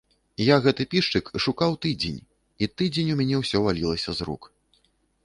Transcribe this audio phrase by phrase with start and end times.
[0.43, 2.17] Я гэты пішчык шукаў тыдзень,
[2.65, 4.43] і тыдзень у мяне ўсё валілася з рук.